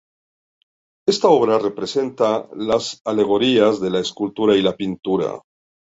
[1.07, 5.39] Esta obra, representa las alegorías de la escultura y la Pintura.